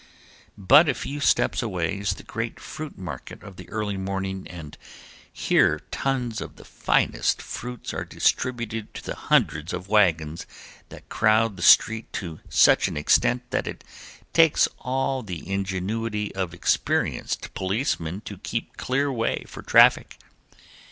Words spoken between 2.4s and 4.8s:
fruit market of the early morning and